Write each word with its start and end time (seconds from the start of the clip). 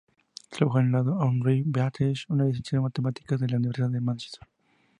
Trabajó 0.49 0.79
al 0.79 0.91
lado 0.91 1.21
Audrey 1.21 1.61
Bates, 1.63 2.25
una 2.29 2.45
licenciado 2.45 2.79
en 2.79 2.83
matemáticas 2.85 3.39
de 3.39 3.49
la 3.49 3.57
Universidad 3.57 3.91
de 3.91 4.01
Mánchester. 4.01 4.47